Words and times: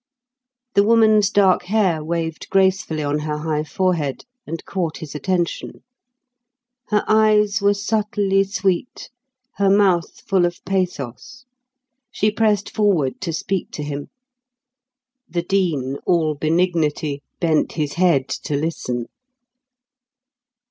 The 0.73 0.81
woman's 0.83 1.29
dark 1.29 1.65
hair 1.65 2.03
waved 2.03 2.49
gracefully 2.49 3.03
on 3.03 3.19
her 3.19 3.37
high 3.37 3.63
forehead, 3.63 4.25
and 4.47 4.65
caught 4.65 4.97
his 4.97 5.13
attention. 5.13 5.83
Her 6.87 7.03
eyes 7.07 7.61
were 7.61 7.75
subtly 7.75 8.43
sweet, 8.45 9.11
her 9.57 9.69
mouth 9.69 10.21
full 10.21 10.47
of 10.47 10.65
pathos. 10.65 11.45
She 12.09 12.31
pressed 12.31 12.71
forward 12.73 13.21
to 13.21 13.31
speak 13.31 13.69
to 13.73 13.83
him; 13.83 14.07
the 15.29 15.43
Dean, 15.43 15.97
all 16.07 16.33
benignity, 16.33 17.21
bent 17.39 17.73
his 17.73 17.93
head 17.93 18.27
to 18.27 18.55
listen. 18.55 19.05